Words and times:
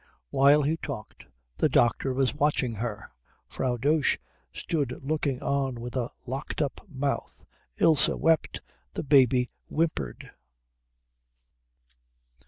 While 0.31 0.63
he 0.63 0.77
talked 0.77 1.27
the 1.57 1.69
doctor 1.69 2.11
was 2.11 2.33
watching 2.33 2.73
her. 2.73 3.11
Frau 3.47 3.77
Dosch 3.77 4.17
stood 4.51 4.99
looking 5.03 5.43
on 5.43 5.79
with 5.79 5.95
a 5.95 6.09
locked 6.25 6.59
up 6.59 6.81
mouth. 6.89 7.45
Ilse 7.77 8.09
wept. 8.09 8.61
The 8.95 9.03
baby 9.03 9.49
whimpered. 9.69 10.31